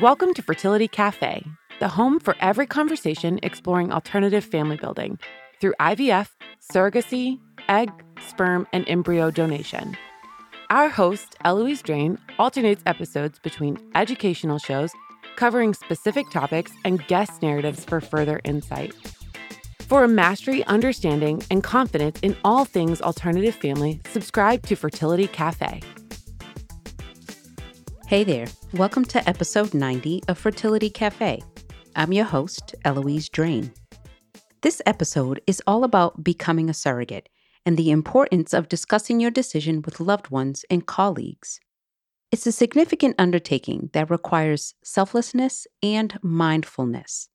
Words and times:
Welcome 0.00 0.32
to 0.32 0.42
Fertility 0.42 0.88
Cafe, 0.88 1.44
the 1.78 1.88
home 1.88 2.20
for 2.20 2.34
every 2.40 2.66
conversation 2.66 3.38
exploring 3.42 3.92
alternative 3.92 4.42
family 4.42 4.78
building 4.78 5.18
through 5.60 5.74
IVF, 5.78 6.30
surrogacy, 6.72 7.38
egg, 7.68 7.90
sperm, 8.26 8.66
and 8.72 8.88
embryo 8.88 9.30
donation. 9.30 9.94
Our 10.70 10.88
host, 10.88 11.36
Eloise 11.44 11.82
Drane, 11.82 12.16
alternates 12.38 12.82
episodes 12.86 13.38
between 13.40 13.76
educational 13.94 14.58
shows 14.58 14.90
covering 15.36 15.74
specific 15.74 16.30
topics 16.30 16.72
and 16.86 17.06
guest 17.06 17.42
narratives 17.42 17.84
for 17.84 18.00
further 18.00 18.40
insight. 18.44 18.94
For 19.80 20.02
a 20.02 20.08
mastery, 20.08 20.64
understanding, 20.64 21.42
and 21.50 21.62
confidence 21.62 22.18
in 22.22 22.38
all 22.42 22.64
things 22.64 23.02
alternative 23.02 23.54
family, 23.54 24.00
subscribe 24.10 24.64
to 24.68 24.76
Fertility 24.76 25.26
Cafe. 25.26 25.82
Hey 28.06 28.24
there. 28.24 28.46
Welcome 28.74 29.04
to 29.06 29.28
episode 29.28 29.74
90 29.74 30.22
of 30.28 30.38
Fertility 30.38 30.90
Cafe. 30.90 31.42
I'm 31.96 32.12
your 32.12 32.24
host, 32.24 32.76
Eloise 32.84 33.28
Drane. 33.28 33.72
This 34.60 34.80
episode 34.86 35.40
is 35.48 35.60
all 35.66 35.82
about 35.82 36.22
becoming 36.22 36.70
a 36.70 36.74
surrogate 36.74 37.28
and 37.66 37.76
the 37.76 37.90
importance 37.90 38.54
of 38.54 38.68
discussing 38.68 39.18
your 39.18 39.32
decision 39.32 39.82
with 39.82 39.98
loved 39.98 40.30
ones 40.30 40.64
and 40.70 40.86
colleagues. 40.86 41.58
It's 42.30 42.46
a 42.46 42.52
significant 42.52 43.16
undertaking 43.18 43.90
that 43.92 44.08
requires 44.08 44.74
selflessness 44.84 45.66
and 45.82 46.16
mindfulness. 46.22 47.28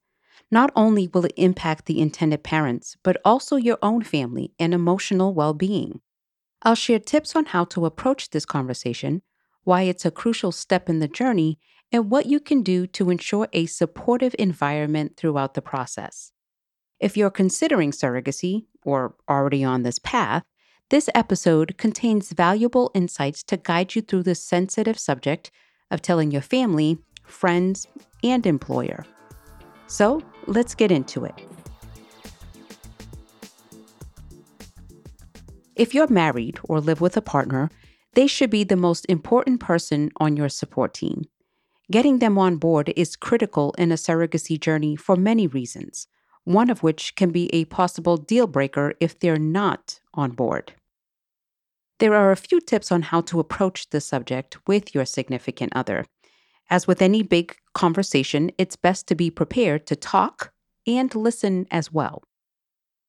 Not 0.49 0.71
only 0.73 1.09
will 1.09 1.25
it 1.25 1.33
impact 1.35 1.85
the 1.85 1.99
intended 1.99 2.45
parents, 2.45 2.95
but 3.03 3.17
also 3.25 3.57
your 3.57 3.77
own 3.81 4.03
family 4.03 4.53
and 4.57 4.73
emotional 4.73 5.33
well 5.33 5.53
being. 5.53 5.99
I'll 6.61 6.75
share 6.75 6.99
tips 6.99 7.35
on 7.35 7.47
how 7.47 7.65
to 7.65 7.85
approach 7.85 8.29
this 8.29 8.45
conversation 8.45 9.21
why 9.65 9.81
it's 9.81 10.05
a 10.05 10.11
crucial 10.11 10.53
step 10.53 10.87
in 10.89 10.99
the 10.99 11.07
journey, 11.07 11.59
and 11.91 12.09
what 12.09 12.25
you 12.25 12.39
can 12.39 12.63
do 12.63 12.87
to 12.87 13.09
ensure 13.09 13.47
a 13.51 13.65
supportive 13.65 14.35
environment 14.39 15.17
throughout 15.17 15.53
the 15.53 15.61
process. 15.61 16.31
If 16.99 17.17
you're 17.17 17.29
considering 17.29 17.91
surrogacy 17.91 18.65
or 18.83 19.15
already 19.29 19.63
on 19.63 19.83
this 19.83 19.99
path, 19.99 20.43
this 20.89 21.09
episode 21.13 21.77
contains 21.77 22.31
valuable 22.31 22.91
insights 22.93 23.43
to 23.43 23.57
guide 23.57 23.95
you 23.95 24.01
through 24.01 24.23
the 24.23 24.35
sensitive 24.35 24.97
subject 24.97 25.51
of 25.91 26.01
telling 26.01 26.31
your 26.31 26.41
family, 26.41 26.97
friends, 27.23 27.87
and 28.23 28.45
employer. 28.45 29.05
So 29.87 30.21
let's 30.47 30.75
get 30.75 30.91
into 30.91 31.25
it. 31.25 31.33
If 35.75 35.93
you're 35.93 36.07
married 36.07 36.59
or 36.63 36.79
live 36.79 37.01
with 37.01 37.17
a 37.17 37.21
partner, 37.21 37.69
they 38.15 38.27
should 38.27 38.49
be 38.49 38.63
the 38.63 38.75
most 38.75 39.05
important 39.07 39.59
person 39.59 40.11
on 40.17 40.35
your 40.35 40.49
support 40.49 40.93
team. 40.93 41.25
Getting 41.91 42.19
them 42.19 42.37
on 42.37 42.57
board 42.57 42.91
is 42.95 43.15
critical 43.15 43.75
in 43.77 43.91
a 43.91 43.95
surrogacy 43.95 44.59
journey 44.59 44.95
for 44.95 45.15
many 45.15 45.45
reasons, 45.45 46.07
one 46.43 46.69
of 46.69 46.81
which 46.81 47.15
can 47.15 47.29
be 47.31 47.53
a 47.53 47.65
possible 47.65 48.17
deal 48.17 48.47
breaker 48.47 48.93
if 48.99 49.19
they're 49.19 49.37
not 49.37 49.99
on 50.13 50.31
board. 50.31 50.73
There 51.99 52.15
are 52.15 52.31
a 52.31 52.37
few 52.37 52.59
tips 52.59 52.91
on 52.91 53.03
how 53.03 53.21
to 53.21 53.39
approach 53.39 53.89
the 53.89 54.01
subject 54.01 54.57
with 54.67 54.95
your 54.95 55.05
significant 55.05 55.73
other. 55.75 56.05
As 56.69 56.87
with 56.87 57.01
any 57.01 57.21
big 57.21 57.55
conversation, 57.73 58.51
it's 58.57 58.75
best 58.75 59.07
to 59.07 59.15
be 59.15 59.29
prepared 59.29 59.85
to 59.87 59.95
talk 59.95 60.51
and 60.87 61.13
listen 61.13 61.67
as 61.69 61.91
well. 61.91 62.23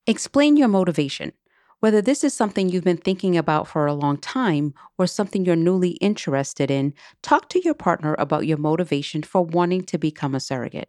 Explain 0.06 0.56
your 0.56 0.68
motivation. 0.68 1.32
Whether 1.80 2.00
this 2.00 2.24
is 2.24 2.32
something 2.32 2.68
you've 2.68 2.84
been 2.84 2.96
thinking 2.96 3.36
about 3.36 3.68
for 3.68 3.86
a 3.86 3.94
long 3.94 4.16
time 4.16 4.72
or 4.98 5.06
something 5.06 5.44
you're 5.44 5.56
newly 5.56 5.90
interested 5.90 6.70
in, 6.70 6.94
talk 7.22 7.48
to 7.50 7.62
your 7.62 7.74
partner 7.74 8.16
about 8.18 8.46
your 8.46 8.56
motivation 8.56 9.22
for 9.22 9.44
wanting 9.44 9.84
to 9.84 9.98
become 9.98 10.34
a 10.34 10.40
surrogate. 10.40 10.88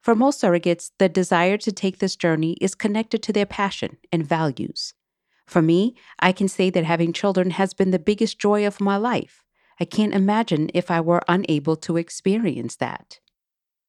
For 0.00 0.14
most 0.14 0.40
surrogates, 0.40 0.90
the 0.98 1.08
desire 1.08 1.58
to 1.58 1.72
take 1.72 1.98
this 1.98 2.16
journey 2.16 2.56
is 2.60 2.74
connected 2.74 3.22
to 3.24 3.32
their 3.32 3.46
passion 3.46 3.98
and 4.10 4.26
values. 4.26 4.94
For 5.46 5.60
me, 5.60 5.96
I 6.18 6.32
can 6.32 6.48
say 6.48 6.70
that 6.70 6.84
having 6.84 7.12
children 7.12 7.50
has 7.50 7.74
been 7.74 7.90
the 7.90 7.98
biggest 7.98 8.38
joy 8.38 8.66
of 8.66 8.80
my 8.80 8.96
life. 8.96 9.44
I 9.80 9.84
can't 9.84 10.14
imagine 10.14 10.70
if 10.74 10.90
I 10.90 11.00
were 11.00 11.22
unable 11.28 11.76
to 11.76 11.96
experience 11.96 12.76
that. 12.76 13.20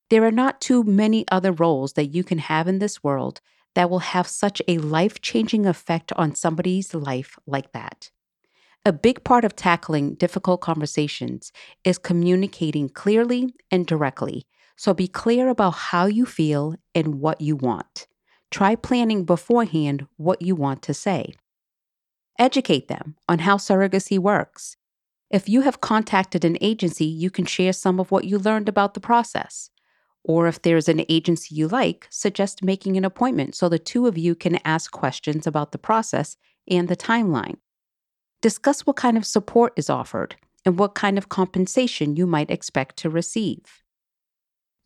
There 0.10 0.26
are 0.26 0.32
not 0.32 0.60
too 0.60 0.84
many 0.84 1.26
other 1.32 1.52
roles 1.52 1.94
that 1.94 2.08
you 2.08 2.24
can 2.24 2.40
have 2.40 2.68
in 2.68 2.80
this 2.80 3.04
world 3.04 3.42
that 3.76 3.90
will 3.90 4.00
have 4.00 4.28
such 4.28 4.62
a 4.68 4.80
life 4.80 5.22
changing 5.22 5.66
effect 5.66 6.12
on 6.14 6.36
somebody's 6.36 6.94
life 6.94 7.38
like 7.46 7.72
that. 7.74 8.10
A 8.86 8.94
big 8.94 9.24
part 9.24 9.46
of 9.46 9.56
tackling 9.56 10.16
difficult 10.16 10.62
conversations 10.62 11.52
is 11.84 11.98
communicating 11.98 12.90
clearly 12.90 13.54
and 13.70 13.86
directly. 13.86 14.48
So 14.76 14.94
be 14.94 15.08
clear 15.08 15.50
about 15.50 15.76
how 15.76 16.06
you 16.06 16.26
feel 16.26 16.76
and 16.96 17.16
what 17.16 17.42
you 17.42 17.56
want. 17.56 18.08
Try 18.50 18.76
planning 18.76 19.26
beforehand 19.26 20.08
what 20.18 20.42
you 20.42 20.56
want 20.56 20.82
to 20.84 20.94
say. 20.94 21.34
Educate 22.40 22.88
them 22.88 23.16
on 23.28 23.40
how 23.40 23.58
surrogacy 23.58 24.18
works. 24.18 24.78
If 25.30 25.48
you 25.48 25.62
have 25.62 25.82
contacted 25.82 26.44
an 26.44 26.58
agency, 26.62 27.06
you 27.06 27.30
can 27.30 27.46
share 27.46 27.74
some 27.74 28.00
of 28.00 28.10
what 28.10 28.24
you 28.24 28.40
learned 28.40 28.70
about 28.70 28.96
the 28.96 29.00
process. 29.02 29.70
Or 30.30 30.48
if 30.48 30.62
there's 30.62 30.88
an 30.88 31.04
agency 31.10 31.56
you 31.56 31.68
like, 31.68 32.06
suggest 32.12 32.64
making 32.64 32.98
an 32.98 33.04
appointment 33.04 33.56
so 33.56 33.68
the 33.68 33.80
two 33.80 34.06
of 34.06 34.16
you 34.16 34.36
can 34.36 34.60
ask 34.64 34.92
questions 34.92 35.48
about 35.48 35.72
the 35.72 35.80
process 35.80 36.38
and 36.70 36.88
the 36.88 36.96
timeline. 36.96 37.56
Discuss 38.40 38.86
what 38.86 38.96
kind 38.96 39.18
of 39.18 39.26
support 39.26 39.74
is 39.76 39.90
offered 39.90 40.36
and 40.64 40.78
what 40.78 40.94
kind 40.94 41.18
of 41.18 41.30
compensation 41.30 42.16
you 42.16 42.28
might 42.28 42.52
expect 42.52 42.96
to 42.98 43.10
receive. 43.10 43.82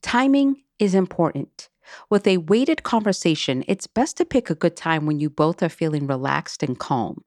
Timing 0.02 0.64
is 0.80 0.96
important. 0.96 1.68
With 2.10 2.26
a 2.26 2.38
weighted 2.38 2.84
conversation, 2.84 3.66
it's 3.68 3.86
best 3.86 4.16
to 4.18 4.26
pick 4.26 4.50
a 4.50 4.56
good 4.56 4.78
time 4.78 5.06
when 5.06 5.20
you 5.20 5.30
both 5.30 5.62
are 5.62 5.68
feeling 5.68 6.08
relaxed 6.08 6.64
and 6.64 6.80
calm. 6.80 7.22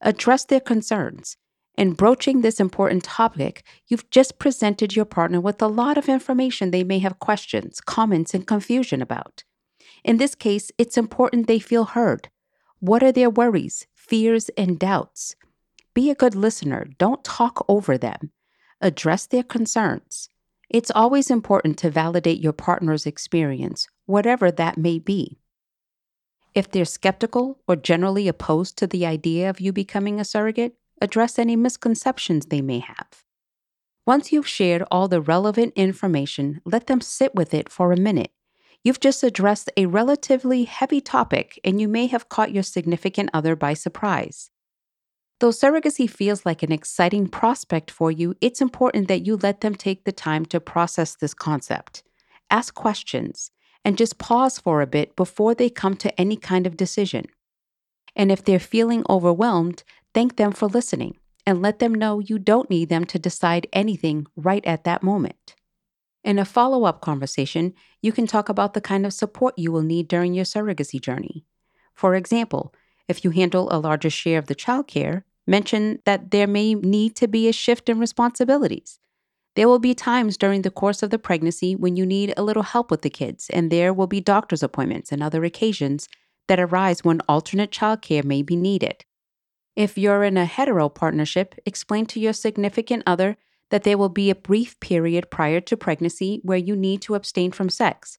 Address 0.00 0.46
their 0.46 0.60
concerns 0.60 1.36
in 1.76 1.94
broaching 1.94 2.40
this 2.40 2.60
important 2.60 3.04
topic, 3.04 3.64
you've 3.86 4.10
just 4.10 4.38
presented 4.38 4.94
your 4.94 5.04
partner 5.04 5.40
with 5.40 5.62
a 5.62 5.66
lot 5.66 5.96
of 5.96 6.08
information 6.08 6.70
they 6.70 6.84
may 6.84 6.98
have 6.98 7.18
questions, 7.18 7.80
comments, 7.80 8.34
and 8.34 8.46
confusion 8.46 9.00
about. 9.00 9.44
In 10.04 10.16
this 10.16 10.34
case, 10.34 10.70
it's 10.78 10.98
important 10.98 11.46
they 11.46 11.58
feel 11.58 11.84
heard. 11.84 12.28
What 12.80 13.02
are 13.02 13.12
their 13.12 13.30
worries, 13.30 13.86
fears, 13.94 14.48
and 14.56 14.78
doubts? 14.78 15.36
Be 15.94 16.10
a 16.10 16.14
good 16.14 16.34
listener. 16.34 16.86
Don't 16.98 17.24
talk 17.24 17.64
over 17.68 17.98
them. 17.98 18.30
Address 18.80 19.26
their 19.26 19.42
concerns. 19.42 20.28
It's 20.68 20.90
always 20.90 21.30
important 21.30 21.78
to 21.78 21.90
validate 21.90 22.40
your 22.40 22.52
partner's 22.52 23.04
experience, 23.04 23.88
whatever 24.06 24.50
that 24.52 24.78
may 24.78 24.98
be. 24.98 25.38
If 26.54 26.70
they're 26.70 26.84
skeptical 26.84 27.58
or 27.68 27.76
generally 27.76 28.28
opposed 28.28 28.76
to 28.78 28.86
the 28.86 29.04
idea 29.04 29.50
of 29.50 29.60
you 29.60 29.72
becoming 29.72 30.18
a 30.18 30.24
surrogate, 30.24 30.74
address 31.00 31.38
any 31.38 31.56
misconceptions 31.56 32.46
they 32.46 32.60
may 32.60 32.78
have. 32.78 33.24
Once 34.06 34.32
you've 34.32 34.48
shared 34.48 34.82
all 34.90 35.08
the 35.08 35.20
relevant 35.20 35.72
information, 35.76 36.60
let 36.64 36.86
them 36.86 37.00
sit 37.00 37.34
with 37.34 37.54
it 37.54 37.68
for 37.68 37.92
a 37.92 37.96
minute. 37.96 38.32
You've 38.82 39.00
just 39.00 39.22
addressed 39.22 39.70
a 39.76 39.86
relatively 39.86 40.64
heavy 40.64 41.00
topic 41.00 41.60
and 41.62 41.80
you 41.80 41.86
may 41.86 42.06
have 42.06 42.28
caught 42.28 42.52
your 42.52 42.62
significant 42.62 43.30
other 43.34 43.54
by 43.54 43.74
surprise. 43.74 44.50
Though 45.38 45.50
surrogacy 45.50 46.08
feels 46.08 46.44
like 46.44 46.62
an 46.62 46.72
exciting 46.72 47.28
prospect 47.28 47.90
for 47.90 48.10
you, 48.10 48.34
it's 48.40 48.60
important 48.60 49.08
that 49.08 49.26
you 49.26 49.36
let 49.36 49.60
them 49.60 49.74
take 49.74 50.04
the 50.04 50.12
time 50.12 50.44
to 50.46 50.60
process 50.60 51.14
this 51.14 51.34
concept. 51.34 52.02
Ask 52.50 52.74
questions 52.74 53.50
and 53.84 53.96
just 53.96 54.18
pause 54.18 54.58
for 54.58 54.82
a 54.82 54.86
bit 54.86 55.16
before 55.16 55.54
they 55.54 55.70
come 55.70 55.96
to 55.96 56.20
any 56.20 56.36
kind 56.36 56.66
of 56.66 56.76
decision. 56.76 57.26
And 58.16 58.30
if 58.32 58.44
they're 58.44 58.58
feeling 58.58 59.04
overwhelmed, 59.08 59.84
Thank 60.12 60.36
them 60.36 60.52
for 60.52 60.66
listening 60.66 61.16
and 61.46 61.62
let 61.62 61.78
them 61.78 61.94
know 61.94 62.18
you 62.18 62.38
don't 62.38 62.70
need 62.70 62.88
them 62.88 63.04
to 63.06 63.18
decide 63.18 63.66
anything 63.72 64.26
right 64.36 64.64
at 64.66 64.84
that 64.84 65.02
moment. 65.02 65.54
In 66.22 66.38
a 66.38 66.44
follow 66.44 66.84
up 66.84 67.00
conversation, 67.00 67.74
you 68.02 68.12
can 68.12 68.26
talk 68.26 68.48
about 68.48 68.74
the 68.74 68.80
kind 68.80 69.06
of 69.06 69.12
support 69.12 69.54
you 69.56 69.72
will 69.72 69.82
need 69.82 70.08
during 70.08 70.34
your 70.34 70.44
surrogacy 70.44 71.00
journey. 71.00 71.46
For 71.94 72.14
example, 72.14 72.74
if 73.08 73.24
you 73.24 73.30
handle 73.30 73.68
a 73.70 73.78
larger 73.78 74.10
share 74.10 74.38
of 74.38 74.46
the 74.46 74.54
childcare, 74.54 75.24
mention 75.46 76.00
that 76.04 76.30
there 76.30 76.46
may 76.46 76.74
need 76.74 77.16
to 77.16 77.26
be 77.26 77.48
a 77.48 77.52
shift 77.52 77.88
in 77.88 77.98
responsibilities. 77.98 78.98
There 79.56 79.66
will 79.66 79.78
be 79.78 79.94
times 79.94 80.36
during 80.36 80.62
the 80.62 80.70
course 80.70 81.02
of 81.02 81.10
the 81.10 81.18
pregnancy 81.18 81.74
when 81.74 81.96
you 81.96 82.06
need 82.06 82.34
a 82.36 82.42
little 82.42 82.62
help 82.62 82.90
with 82.90 83.02
the 83.02 83.10
kids, 83.10 83.50
and 83.50 83.70
there 83.70 83.92
will 83.92 84.06
be 84.06 84.20
doctor's 84.20 84.62
appointments 84.62 85.10
and 85.10 85.22
other 85.22 85.44
occasions 85.44 86.08
that 86.46 86.60
arise 86.60 87.02
when 87.02 87.20
alternate 87.28 87.70
childcare 87.70 88.24
may 88.24 88.42
be 88.42 88.56
needed. 88.56 89.04
If 89.76 89.96
you're 89.96 90.24
in 90.24 90.36
a 90.36 90.44
hetero 90.44 90.88
partnership, 90.88 91.54
explain 91.64 92.06
to 92.06 92.20
your 92.20 92.32
significant 92.32 93.02
other 93.06 93.36
that 93.70 93.84
there 93.84 93.96
will 93.96 94.08
be 94.08 94.30
a 94.30 94.34
brief 94.34 94.78
period 94.80 95.30
prior 95.30 95.60
to 95.60 95.76
pregnancy 95.76 96.40
where 96.42 96.58
you 96.58 96.74
need 96.74 97.02
to 97.02 97.14
abstain 97.14 97.52
from 97.52 97.70
sex. 97.70 98.18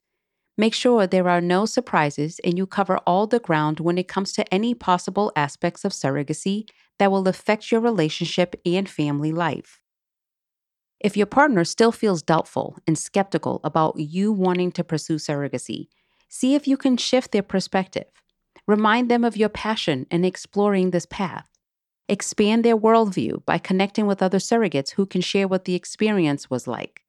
Make 0.58 0.74
sure 0.74 1.08
there 1.08 1.30
are 1.30 1.42
no 1.42 1.66
surprises 1.66 2.40
and 2.44 2.58
you 2.58 2.66
cover 2.66 2.98
all 3.00 3.28
the 3.28 3.40
ground 3.40 3.80
when 3.80 3.98
it 3.98 4.08
comes 4.08 4.32
to 4.34 4.54
any 4.54 4.74
possible 4.74 5.32
aspects 5.36 5.84
of 5.84 5.92
surrogacy 5.92 6.68
that 7.00 7.12
will 7.12 7.28
affect 7.28 7.72
your 7.72 7.82
relationship 7.82 8.56
and 8.66 8.88
family 8.88 9.32
life. 9.32 9.82
If 11.00 11.18
your 11.18 11.26
partner 11.26 11.64
still 11.66 11.92
feels 11.92 12.22
doubtful 12.22 12.78
and 12.86 12.98
skeptical 12.98 13.60
about 13.64 13.98
you 13.98 14.32
wanting 14.32 14.72
to 14.74 14.84
pursue 14.84 15.16
surrogacy, 15.16 15.88
see 16.30 16.54
if 16.54 16.68
you 16.68 16.78
can 16.78 16.96
shift 16.96 17.32
their 17.32 17.42
perspective. 17.42 18.06
Remind 18.72 19.12
them 19.12 19.26
of 19.26 19.36
your 19.36 19.50
passion 19.50 20.08
in 20.10 20.24
exploring 20.24 20.92
this 20.92 21.06
path. 21.06 21.50
Expand 22.08 22.64
their 22.64 22.78
worldview 22.78 23.44
by 23.46 23.58
connecting 23.58 24.08
with 24.08 24.24
other 24.24 24.38
surrogates 24.38 24.92
who 24.92 25.06
can 25.06 25.20
share 25.20 25.46
what 25.46 25.66
the 25.66 25.76
experience 25.76 26.50
was 26.50 26.68
like. 26.68 27.02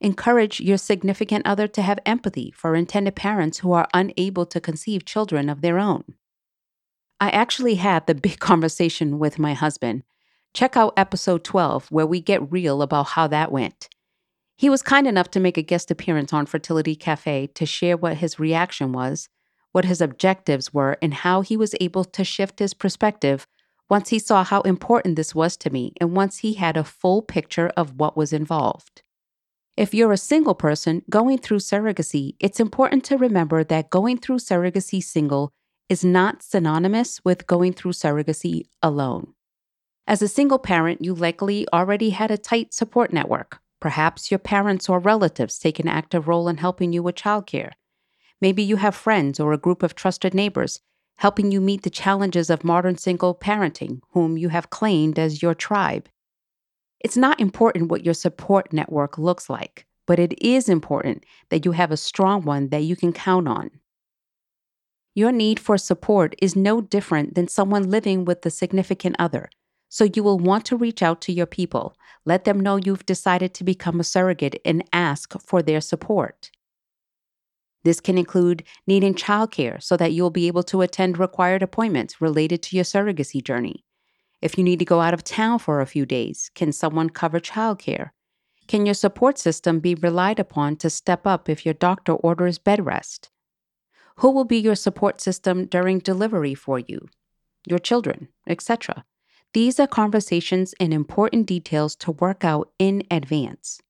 Encourage 0.00 0.58
your 0.58 0.78
significant 0.78 1.46
other 1.46 1.68
to 1.68 1.82
have 1.82 1.98
empathy 2.06 2.50
for 2.56 2.74
intended 2.74 3.14
parents 3.14 3.58
who 3.58 3.72
are 3.72 3.88
unable 3.92 4.46
to 4.46 4.58
conceive 4.58 5.04
children 5.04 5.50
of 5.50 5.60
their 5.60 5.78
own. 5.78 6.02
I 7.20 7.28
actually 7.28 7.74
had 7.74 8.06
the 8.06 8.14
big 8.26 8.38
conversation 8.38 9.18
with 9.18 9.38
my 9.38 9.52
husband. 9.52 10.04
Check 10.54 10.78
out 10.78 10.94
episode 10.96 11.44
12, 11.44 11.88
where 11.90 12.06
we 12.06 12.22
get 12.22 12.50
real 12.50 12.80
about 12.80 13.08
how 13.08 13.26
that 13.26 13.52
went. 13.52 13.90
He 14.56 14.70
was 14.70 14.80
kind 14.80 15.06
enough 15.06 15.30
to 15.32 15.40
make 15.40 15.58
a 15.58 15.62
guest 15.62 15.90
appearance 15.90 16.32
on 16.32 16.46
Fertility 16.46 16.96
Cafe 16.96 17.48
to 17.48 17.66
share 17.66 17.98
what 17.98 18.16
his 18.16 18.38
reaction 18.38 18.92
was, 18.92 19.28
what 19.72 19.84
his 19.84 20.00
objectives 20.00 20.72
were, 20.72 20.96
and 21.02 21.12
how 21.12 21.40
he 21.40 21.56
was 21.56 21.74
able 21.80 22.04
to 22.04 22.24
shift 22.24 22.58
his 22.58 22.74
perspective 22.74 23.46
once 23.88 24.08
he 24.08 24.18
saw 24.18 24.44
how 24.44 24.62
important 24.62 25.16
this 25.16 25.34
was 25.34 25.56
to 25.58 25.68
me 25.68 25.92
and 26.00 26.16
once 26.16 26.38
he 26.38 26.54
had 26.54 26.76
a 26.76 26.84
full 26.84 27.20
picture 27.20 27.70
of 27.76 27.98
what 27.98 28.16
was 28.16 28.32
involved. 28.32 29.02
If 29.76 29.92
you're 29.92 30.12
a 30.12 30.18
single 30.18 30.54
person 30.54 31.02
going 31.10 31.38
through 31.38 31.58
surrogacy, 31.58 32.36
it's 32.40 32.60
important 32.60 33.04
to 33.04 33.16
remember 33.16 33.64
that 33.64 33.90
going 33.90 34.18
through 34.18 34.38
surrogacy 34.38 35.02
single 35.02 35.50
is 35.88 36.04
not 36.04 36.42
synonymous 36.42 37.20
with 37.24 37.46
going 37.46 37.72
through 37.72 37.92
surrogacy 37.92 38.62
alone. 38.82 39.34
As 40.06 40.22
a 40.22 40.28
single 40.28 40.58
parent, 40.58 41.04
you 41.04 41.14
likely 41.14 41.66
already 41.72 42.10
had 42.10 42.30
a 42.30 42.38
tight 42.38 42.74
support 42.74 43.12
network. 43.12 43.60
Perhaps 43.80 44.30
your 44.30 44.38
parents 44.38 44.88
or 44.88 44.98
relatives 44.98 45.58
take 45.58 45.78
an 45.78 45.88
active 45.88 46.28
role 46.28 46.48
in 46.48 46.58
helping 46.58 46.92
you 46.92 47.02
with 47.02 47.14
childcare. 47.14 47.72
Maybe 48.42 48.64
you 48.64 48.76
have 48.76 48.96
friends 48.96 49.38
or 49.38 49.52
a 49.52 49.58
group 49.58 49.84
of 49.84 49.94
trusted 49.94 50.34
neighbors 50.34 50.80
helping 51.18 51.52
you 51.52 51.60
meet 51.60 51.82
the 51.82 51.90
challenges 51.90 52.50
of 52.50 52.64
modern 52.64 52.98
single 52.98 53.36
parenting, 53.36 54.00
whom 54.10 54.36
you 54.36 54.48
have 54.48 54.70
claimed 54.70 55.16
as 55.16 55.40
your 55.40 55.54
tribe. 55.54 56.08
It's 56.98 57.16
not 57.16 57.40
important 57.40 57.88
what 57.88 58.04
your 58.04 58.14
support 58.14 58.72
network 58.72 59.16
looks 59.16 59.48
like, 59.48 59.86
but 60.08 60.18
it 60.18 60.34
is 60.42 60.68
important 60.68 61.24
that 61.50 61.64
you 61.64 61.70
have 61.72 61.92
a 61.92 61.96
strong 61.96 62.42
one 62.42 62.70
that 62.70 62.82
you 62.82 62.96
can 62.96 63.12
count 63.12 63.46
on. 63.46 63.70
Your 65.14 65.30
need 65.30 65.60
for 65.60 65.78
support 65.78 66.34
is 66.42 66.56
no 66.56 66.80
different 66.80 67.36
than 67.36 67.46
someone 67.46 67.90
living 67.90 68.24
with 68.24 68.44
a 68.44 68.50
significant 68.50 69.14
other, 69.20 69.50
so 69.88 70.08
you 70.16 70.24
will 70.24 70.38
want 70.38 70.64
to 70.64 70.76
reach 70.76 71.00
out 71.00 71.20
to 71.20 71.32
your 71.32 71.46
people, 71.46 71.94
let 72.24 72.44
them 72.44 72.58
know 72.58 72.74
you've 72.74 73.06
decided 73.06 73.54
to 73.54 73.62
become 73.62 74.00
a 74.00 74.04
surrogate, 74.04 74.60
and 74.64 74.82
ask 74.92 75.40
for 75.40 75.62
their 75.62 75.80
support. 75.80 76.50
This 77.84 78.00
can 78.00 78.16
include 78.16 78.64
needing 78.86 79.14
childcare 79.14 79.82
so 79.82 79.96
that 79.96 80.12
you'll 80.12 80.30
be 80.30 80.46
able 80.46 80.62
to 80.64 80.82
attend 80.82 81.18
required 81.18 81.62
appointments 81.62 82.20
related 82.20 82.62
to 82.62 82.76
your 82.76 82.84
surrogacy 82.84 83.42
journey 83.42 83.84
if 84.42 84.58
you 84.58 84.64
need 84.64 84.80
to 84.80 84.84
go 84.84 85.00
out 85.00 85.14
of 85.14 85.22
town 85.22 85.60
for 85.60 85.80
a 85.80 85.86
few 85.86 86.04
days, 86.04 86.50
can 86.56 86.72
someone 86.72 87.08
cover 87.08 87.38
childcare? 87.38 88.10
Can 88.66 88.84
your 88.84 88.94
support 88.94 89.38
system 89.38 89.78
be 89.78 89.94
relied 89.94 90.40
upon 90.40 90.76
to 90.76 90.90
step 90.90 91.26
up 91.26 91.48
if 91.48 91.64
your 91.64 91.74
doctor 91.74 92.12
orders 92.12 92.58
bed 92.58 92.84
rest? 92.84 93.30
Who 94.16 94.30
will 94.32 94.44
be 94.44 94.58
your 94.58 94.74
support 94.74 95.20
system 95.20 95.66
during 95.66 96.00
delivery 96.00 96.54
for 96.54 96.80
you, 96.80 97.08
your 97.66 97.78
children, 97.78 98.28
etc.? 98.46 99.04
These 99.54 99.78
are 99.78 99.86
conversations 99.86 100.74
and 100.80 100.92
important 100.92 101.46
details 101.46 101.94
to 101.96 102.10
work 102.10 102.44
out 102.44 102.70
in 102.78 103.04
advance. 103.10 103.80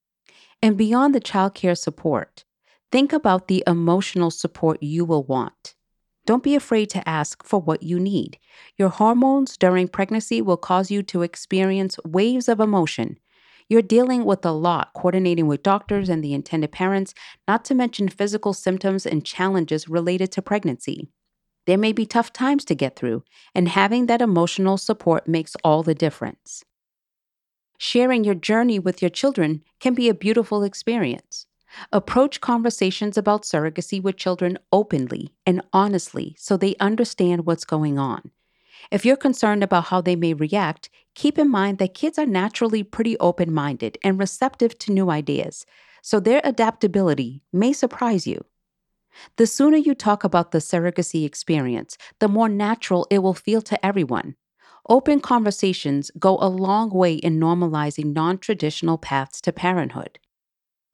And 0.60 0.76
beyond 0.76 1.14
the 1.14 1.20
childcare 1.20 1.78
support, 1.78 2.44
think 2.92 3.14
about 3.14 3.48
the 3.48 3.64
emotional 3.66 4.30
support 4.30 4.82
you 4.82 5.04
will 5.04 5.24
want. 5.24 5.74
Don't 6.26 6.42
be 6.42 6.54
afraid 6.54 6.90
to 6.90 7.08
ask 7.08 7.42
for 7.42 7.58
what 7.58 7.82
you 7.82 7.98
need. 7.98 8.38
Your 8.76 8.90
hormones 8.90 9.56
during 9.56 9.88
pregnancy 9.88 10.42
will 10.42 10.58
cause 10.58 10.90
you 10.90 11.02
to 11.04 11.22
experience 11.22 11.96
waves 12.04 12.48
of 12.48 12.60
emotion. 12.60 13.18
You're 13.68 13.82
dealing 13.82 14.26
with 14.26 14.44
a 14.44 14.52
lot, 14.52 14.92
coordinating 14.94 15.46
with 15.46 15.62
doctors 15.62 16.10
and 16.10 16.22
the 16.22 16.34
intended 16.34 16.70
parents, 16.70 17.14
not 17.48 17.64
to 17.64 17.74
mention 17.74 18.08
physical 18.08 18.52
symptoms 18.52 19.06
and 19.06 19.24
challenges 19.24 19.88
related 19.88 20.30
to 20.32 20.42
pregnancy. 20.42 21.08
There 21.66 21.78
may 21.78 21.92
be 21.92 22.04
tough 22.04 22.32
times 22.32 22.64
to 22.66 22.74
get 22.74 22.94
through, 22.94 23.24
and 23.54 23.68
having 23.68 24.06
that 24.06 24.20
emotional 24.20 24.76
support 24.76 25.26
makes 25.26 25.56
all 25.64 25.82
the 25.82 25.94
difference. 25.94 26.62
Sharing 27.78 28.22
your 28.22 28.34
journey 28.34 28.78
with 28.78 29.00
your 29.00 29.10
children 29.10 29.62
can 29.80 29.94
be 29.94 30.08
a 30.08 30.14
beautiful 30.14 30.62
experience. 30.62 31.46
Approach 31.92 32.40
conversations 32.40 33.16
about 33.16 33.42
surrogacy 33.42 34.02
with 34.02 34.16
children 34.16 34.58
openly 34.72 35.32
and 35.46 35.62
honestly 35.72 36.34
so 36.38 36.56
they 36.56 36.76
understand 36.80 37.46
what's 37.46 37.64
going 37.64 37.98
on. 37.98 38.30
If 38.90 39.04
you're 39.04 39.16
concerned 39.16 39.62
about 39.62 39.84
how 39.84 40.00
they 40.00 40.16
may 40.16 40.34
react, 40.34 40.90
keep 41.14 41.38
in 41.38 41.50
mind 41.50 41.78
that 41.78 41.94
kids 41.94 42.18
are 42.18 42.26
naturally 42.26 42.82
pretty 42.82 43.16
open 43.18 43.52
minded 43.52 43.98
and 44.02 44.18
receptive 44.18 44.78
to 44.80 44.92
new 44.92 45.10
ideas, 45.10 45.64
so 46.02 46.20
their 46.20 46.40
adaptability 46.44 47.42
may 47.52 47.72
surprise 47.72 48.26
you. 48.26 48.44
The 49.36 49.46
sooner 49.46 49.76
you 49.76 49.94
talk 49.94 50.24
about 50.24 50.50
the 50.50 50.58
surrogacy 50.58 51.24
experience, 51.24 51.96
the 52.18 52.28
more 52.28 52.48
natural 52.48 53.06
it 53.10 53.20
will 53.20 53.34
feel 53.34 53.62
to 53.62 53.86
everyone. 53.86 54.36
Open 54.88 55.20
conversations 55.20 56.10
go 56.18 56.38
a 56.40 56.48
long 56.48 56.90
way 56.90 57.14
in 57.14 57.38
normalizing 57.38 58.12
non 58.12 58.38
traditional 58.38 58.98
paths 58.98 59.40
to 59.42 59.52
parenthood. 59.52 60.18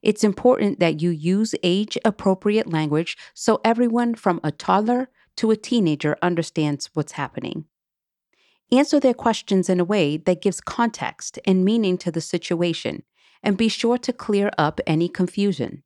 It's 0.03 0.25
important 0.25 0.79
that 0.81 1.03
you 1.03 1.11
use 1.11 1.55
age 1.63 1.99
appropriate 2.05 2.71
language 2.73 3.17
so 3.35 3.61
everyone 3.65 4.15
from 4.15 4.41
a 4.45 4.53
toddler 4.53 5.09
to 5.37 5.51
a 5.51 5.57
teenager 5.57 6.17
understands 6.23 6.91
what's 6.95 7.13
happening. 7.13 7.65
Answer 8.71 9.01
their 9.01 9.15
questions 9.15 9.69
in 9.69 9.81
a 9.81 9.85
way 9.85 10.17
that 10.19 10.43
gives 10.43 10.61
context 10.61 11.39
and 11.47 11.65
meaning 11.65 11.97
to 11.99 12.11
the 12.11 12.21
situation, 12.21 13.03
and 13.43 13.57
be 13.57 13.69
sure 13.69 13.99
to 13.99 14.13
clear 14.13 14.51
up 14.59 14.81
any 14.87 15.09
confusion. 15.09 15.83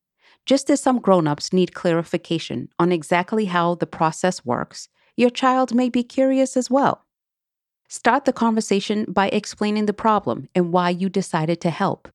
Just 0.47 0.69
as 0.69 0.81
some 0.83 0.99
grown-ups 0.99 1.53
need 1.53 1.75
clarification 1.75 2.69
on 2.79 2.91
exactly 2.91 3.45
how 3.45 3.77
the 3.77 3.87
process 3.87 4.45
works, 4.45 4.89
your 5.17 5.31
child 5.31 5.75
may 5.75 5.89
be 5.89 6.03
curious 6.03 6.57
as 6.57 6.69
well. 6.71 7.05
Start 7.89 8.25
the 8.25 8.33
conversation 8.33 9.05
by 9.09 9.29
explaining 9.29 9.87
the 9.87 9.93
problem 9.93 10.49
and 10.55 10.73
why 10.73 10.91
you 10.91 11.09
decided 11.09 11.61
to 11.61 11.71
help. 11.71 12.09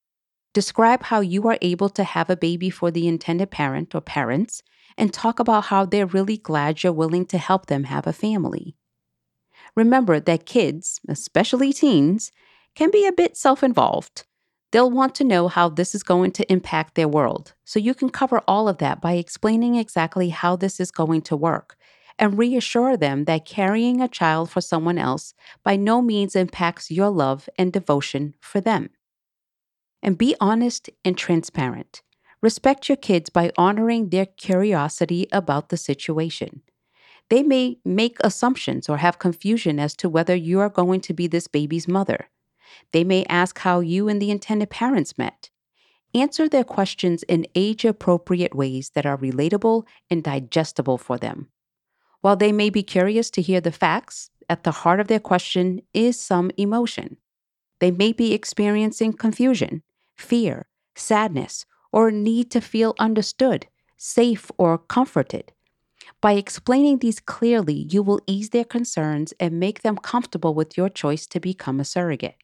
Describe 0.58 1.04
how 1.04 1.20
you 1.20 1.48
are 1.50 1.60
able 1.62 1.88
to 1.90 2.04
have 2.04 2.32
a 2.32 2.36
baby 2.36 2.72
for 2.72 2.90
the 2.90 3.08
intended 3.08 3.52
parent 3.52 3.94
or 3.94 4.02
parents, 4.02 4.64
and 4.98 5.14
talk 5.14 5.40
about 5.40 5.66
how 5.66 5.86
they're 5.86 6.08
really 6.08 6.38
glad 6.38 6.82
you're 6.82 6.92
willing 6.92 7.28
to 7.28 7.38
help 7.38 7.68
them 7.68 7.84
have 7.84 8.08
a 8.08 8.12
family. 8.12 8.76
Remember 9.76 10.20
that 10.20 10.48
kids, 10.48 11.00
especially 11.08 11.74
teens, 11.74 12.32
can 12.74 12.90
be 12.90 13.06
a 13.06 13.12
bit 13.12 13.38
self 13.38 13.62
involved. 13.62 14.26
They'll 14.72 14.90
want 14.90 15.14
to 15.18 15.24
know 15.24 15.48
how 15.48 15.70
this 15.70 15.94
is 15.94 16.02
going 16.02 16.32
to 16.32 16.52
impact 16.52 16.96
their 16.96 17.08
world, 17.08 17.54
so 17.64 17.78
you 17.78 17.94
can 17.94 18.10
cover 18.10 18.42
all 18.48 18.68
of 18.68 18.80
that 18.80 19.00
by 19.00 19.14
explaining 19.14 19.76
exactly 19.76 20.30
how 20.30 20.56
this 20.56 20.80
is 20.80 20.90
going 20.90 21.22
to 21.30 21.38
work 21.38 21.78
and 22.18 22.40
reassure 22.40 22.98
them 22.98 23.26
that 23.26 23.46
carrying 23.46 24.02
a 24.02 24.08
child 24.08 24.50
for 24.50 24.62
someone 24.62 24.98
else 24.98 25.36
by 25.64 25.76
no 25.76 26.02
means 26.02 26.36
impacts 26.36 26.90
your 26.90 27.12
love 27.12 27.48
and 27.60 27.72
devotion 27.72 28.34
for 28.40 28.60
them. 28.60 28.90
And 30.02 30.18
be 30.18 30.36
honest 30.40 30.90
and 31.04 31.18
transparent. 31.18 32.02
Respect 32.42 32.88
your 32.88 32.98
kids 32.98 33.30
by 33.30 33.52
honoring 33.58 34.10
their 34.10 34.26
curiosity 34.26 35.28
about 35.32 35.70
the 35.70 35.78
situation. 35.78 36.62
They 37.30 37.44
may 37.44 37.80
make 37.84 38.18
assumptions 38.22 38.88
or 38.88 38.98
have 38.98 39.20
confusion 39.20 39.80
as 39.80 39.96
to 39.98 40.08
whether 40.08 40.36
you 40.36 40.60
are 40.60 40.70
going 40.70 41.02
to 41.02 41.14
be 41.14 41.28
this 41.28 41.48
baby's 41.48 41.88
mother. 41.88 42.30
They 42.94 43.04
may 43.04 43.26
ask 43.26 43.60
how 43.60 43.80
you 43.80 44.08
and 44.08 44.22
the 44.22 44.32
intended 44.32 44.70
parents 44.70 45.18
met. 45.18 45.50
Answer 46.14 46.48
their 46.48 46.64
questions 46.64 47.24
in 47.24 47.46
age 47.54 47.84
appropriate 47.84 48.56
ways 48.56 48.92
that 48.92 49.06
are 49.06 49.18
relatable 49.18 49.86
and 50.10 50.24
digestible 50.24 50.98
for 50.98 51.18
them. 51.18 51.50
While 52.22 52.38
they 52.38 52.52
may 52.52 52.70
be 52.70 52.84
curious 52.84 53.30
to 53.32 53.42
hear 53.42 53.62
the 53.62 53.72
facts, 53.72 54.30
at 54.50 54.64
the 54.64 54.72
heart 54.72 55.00
of 55.00 55.08
their 55.08 55.20
question 55.20 55.82
is 55.94 56.20
some 56.20 56.52
emotion. 56.58 57.18
They 57.80 57.92
may 57.92 58.14
be 58.14 58.34
experiencing 58.34 59.14
confusion, 59.14 59.84
fear, 60.18 60.68
sadness, 60.96 61.66
or 61.92 62.12
need 62.12 62.52
to 62.52 62.62
feel 62.62 62.96
understood, 63.00 63.68
safe, 63.98 64.52
or 64.58 64.78
comforted. 64.78 65.54
By 66.22 66.34
explaining 66.34 67.00
these 67.00 67.20
clearly, 67.20 67.88
you 67.90 68.02
will 68.02 68.22
ease 68.28 68.50
their 68.50 68.66
concerns 68.66 69.34
and 69.40 69.60
make 69.60 69.82
them 69.82 69.98
comfortable 69.98 70.54
with 70.54 70.78
your 70.78 70.90
choice 70.90 71.26
to 71.28 71.40
become 71.40 71.80
a 71.80 71.86
surrogate. 71.86 72.36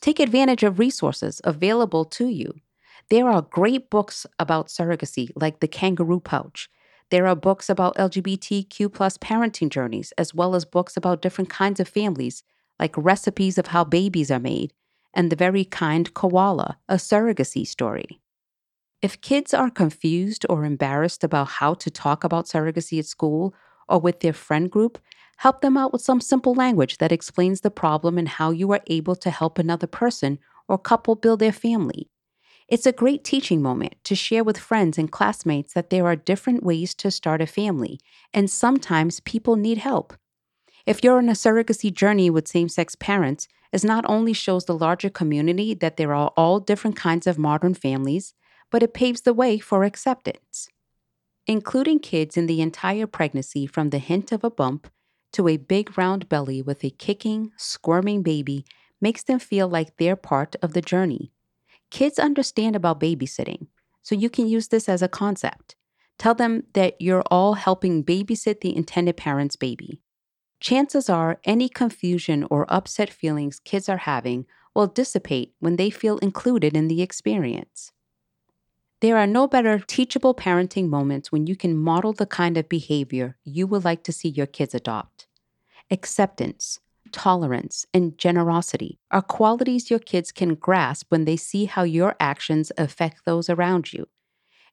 Take 0.00 0.20
advantage 0.20 0.62
of 0.62 0.78
resources 0.78 1.40
available 1.44 2.04
to 2.04 2.28
you. 2.28 2.54
There 3.10 3.28
are 3.28 3.42
great 3.42 3.90
books 3.90 4.26
about 4.38 4.68
surrogacy, 4.68 5.30
like 5.34 5.60
The 5.60 5.68
Kangaroo 5.68 6.20
Pouch. 6.20 6.68
There 7.10 7.26
are 7.26 7.34
books 7.34 7.70
about 7.70 7.96
LGBTQ 7.96 8.92
plus 8.92 9.16
parenting 9.18 9.70
journeys, 9.70 10.12
as 10.18 10.34
well 10.34 10.54
as 10.54 10.64
books 10.64 10.96
about 10.96 11.22
different 11.22 11.50
kinds 11.50 11.80
of 11.80 11.88
families, 11.88 12.42
like 12.78 12.96
recipes 12.96 13.58
of 13.58 13.68
how 13.68 13.84
babies 13.84 14.30
are 14.30 14.38
made 14.38 14.72
and 15.18 15.32
The 15.32 15.36
Very 15.36 15.64
Kind 15.64 16.14
Koala, 16.14 16.78
a 16.88 16.94
surrogacy 16.94 17.66
story. 17.66 18.20
If 19.02 19.20
kids 19.20 19.52
are 19.52 19.68
confused 19.68 20.46
or 20.48 20.64
embarrassed 20.64 21.24
about 21.24 21.48
how 21.48 21.74
to 21.74 21.90
talk 21.90 22.22
about 22.22 22.46
surrogacy 22.46 23.00
at 23.00 23.06
school 23.06 23.52
or 23.88 23.98
with 23.98 24.20
their 24.20 24.32
friend 24.32 24.70
group, 24.70 24.96
help 25.38 25.60
them 25.60 25.76
out 25.76 25.92
with 25.92 26.02
some 26.02 26.20
simple 26.20 26.54
language 26.54 26.98
that 26.98 27.10
explains 27.10 27.62
the 27.62 27.70
problem 27.70 28.16
and 28.16 28.28
how 28.28 28.52
you 28.52 28.70
are 28.70 28.82
able 28.86 29.16
to 29.16 29.30
help 29.30 29.58
another 29.58 29.88
person 29.88 30.38
or 30.68 30.78
couple 30.78 31.16
build 31.16 31.40
their 31.40 31.50
family. 31.50 32.08
It's 32.68 32.86
a 32.86 32.92
great 32.92 33.24
teaching 33.24 33.60
moment 33.60 33.96
to 34.04 34.14
share 34.14 34.44
with 34.44 34.56
friends 34.56 34.98
and 34.98 35.10
classmates 35.10 35.72
that 35.74 35.90
there 35.90 36.06
are 36.06 36.14
different 36.14 36.62
ways 36.62 36.94
to 36.94 37.10
start 37.10 37.42
a 37.42 37.46
family, 37.48 37.98
and 38.32 38.48
sometimes 38.48 39.18
people 39.18 39.56
need 39.56 39.78
help. 39.78 40.14
If 40.86 41.02
you're 41.02 41.18
on 41.18 41.28
a 41.28 41.32
surrogacy 41.32 41.92
journey 41.92 42.30
with 42.30 42.46
same 42.46 42.68
sex 42.68 42.94
parents, 42.94 43.48
it 43.72 43.84
not 43.84 44.04
only 44.08 44.32
shows 44.32 44.64
the 44.64 44.76
larger 44.76 45.10
community 45.10 45.74
that 45.74 45.96
there 45.96 46.14
are 46.14 46.32
all 46.36 46.60
different 46.60 46.96
kinds 46.96 47.26
of 47.26 47.38
modern 47.38 47.74
families, 47.74 48.34
but 48.70 48.82
it 48.82 48.94
paves 48.94 49.22
the 49.22 49.34
way 49.34 49.58
for 49.58 49.84
acceptance. 49.84 50.68
Including 51.46 51.98
kids 52.00 52.36
in 52.36 52.46
the 52.46 52.60
entire 52.60 53.06
pregnancy 53.06 53.66
from 53.66 53.90
the 53.90 53.98
hint 53.98 54.32
of 54.32 54.44
a 54.44 54.50
bump 54.50 54.88
to 55.32 55.48
a 55.48 55.56
big 55.56 55.96
round 55.98 56.28
belly 56.28 56.62
with 56.62 56.84
a 56.84 56.90
kicking, 56.90 57.52
squirming 57.56 58.22
baby 58.22 58.64
makes 59.00 59.22
them 59.22 59.38
feel 59.38 59.68
like 59.68 59.96
they're 59.96 60.16
part 60.16 60.56
of 60.62 60.72
the 60.72 60.82
journey. 60.82 61.32
Kids 61.90 62.18
understand 62.18 62.76
about 62.76 63.00
babysitting, 63.00 63.68
so 64.02 64.14
you 64.14 64.28
can 64.28 64.46
use 64.46 64.68
this 64.68 64.88
as 64.88 65.02
a 65.02 65.08
concept. 65.08 65.76
Tell 66.18 66.34
them 66.34 66.64
that 66.74 67.00
you're 67.00 67.22
all 67.30 67.54
helping 67.54 68.04
babysit 68.04 68.60
the 68.60 68.76
intended 68.76 69.16
parent's 69.16 69.56
baby. 69.56 70.00
Chances 70.60 71.08
are 71.08 71.40
any 71.44 71.68
confusion 71.68 72.46
or 72.50 72.66
upset 72.68 73.10
feelings 73.10 73.60
kids 73.60 73.88
are 73.88 73.98
having 73.98 74.46
will 74.74 74.86
dissipate 74.86 75.54
when 75.60 75.76
they 75.76 75.90
feel 75.90 76.18
included 76.18 76.76
in 76.76 76.88
the 76.88 77.02
experience. 77.02 77.92
There 79.00 79.16
are 79.16 79.26
no 79.28 79.46
better 79.46 79.78
teachable 79.78 80.34
parenting 80.34 80.88
moments 80.88 81.30
when 81.30 81.46
you 81.46 81.54
can 81.54 81.76
model 81.76 82.12
the 82.12 82.26
kind 82.26 82.56
of 82.56 82.68
behavior 82.68 83.36
you 83.44 83.68
would 83.68 83.84
like 83.84 84.02
to 84.04 84.12
see 84.12 84.28
your 84.28 84.46
kids 84.46 84.74
adopt. 84.74 85.28
Acceptance, 85.90 86.80
tolerance, 87.12 87.86
and 87.94 88.18
generosity 88.18 88.98
are 89.12 89.22
qualities 89.22 89.90
your 89.90 90.00
kids 90.00 90.32
can 90.32 90.56
grasp 90.56 91.06
when 91.10 91.24
they 91.24 91.36
see 91.36 91.66
how 91.66 91.84
your 91.84 92.16
actions 92.18 92.72
affect 92.76 93.24
those 93.24 93.48
around 93.48 93.92
you. 93.92 94.08